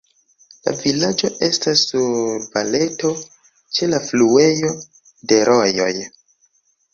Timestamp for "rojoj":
5.53-5.93